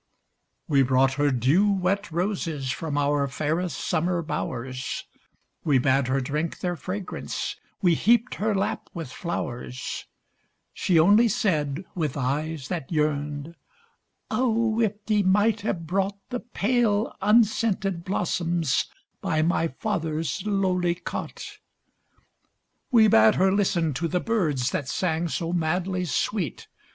We 0.67 0.81
brought 0.81 1.13
her 1.13 1.29
dew 1.29 1.71
wet 1.71 2.11
roses 2.11 2.71
from 2.71 2.97
our 2.97 3.27
fairest 3.27 3.77
sum 3.77 4.05
mer 4.05 4.23
bowers, 4.23 5.03
We 5.63 5.77
bade 5.77 6.07
her 6.07 6.19
drink 6.19 6.57
their 6.57 6.75
fragrance, 6.75 7.55
we 7.83 7.93
heaped 7.93 8.33
her 8.41 8.55
lap 8.55 8.89
with 8.95 9.11
flowers; 9.11 10.07
She 10.73 10.97
only 10.99 11.27
said, 11.27 11.85
with 11.93 12.17
eyes 12.17 12.67
that 12.69 12.91
yearned, 12.91 13.55
"Oh, 14.31 14.79
if 14.81 14.93
ye 15.07 15.21
might 15.21 15.61
have 15.61 15.85
brought 15.85 16.17
The 16.31 16.39
pale, 16.39 17.13
unscented 17.21 18.03
blossoms 18.03 18.85
by 19.21 19.43
my 19.43 19.67
father's 19.67 20.43
lowly 20.47 20.95
cot!" 20.95 21.59
We 22.89 23.07
bade 23.07 23.35
her 23.35 23.51
listen 23.51 23.93
to 23.93 24.07
the 24.07 24.19
birds 24.19 24.71
that 24.71 24.89
sang 24.89 25.27
so 25.27 25.53
madly 25.53 26.05
sweet. 26.05 26.65